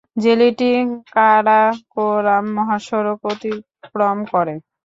জেলাটি 0.17 0.69
কারাকোরাম 1.13 2.45
মহাসড়ক 2.57 3.19
অতিক্রম 3.31 4.17
করে। 4.31 4.53